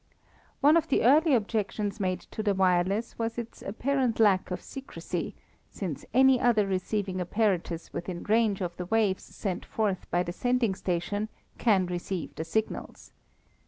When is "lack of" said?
4.19-4.59